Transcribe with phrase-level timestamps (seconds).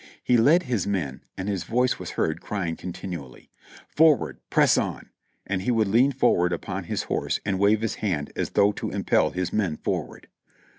[0.23, 3.51] He led his men, and his voice was heard crying continually:
[3.87, 4.39] "Forward!
[4.49, 5.09] Press on!"
[5.45, 8.89] And he would lean forward upon his horse and wave his hand as though to
[8.89, 10.27] impel his men forward.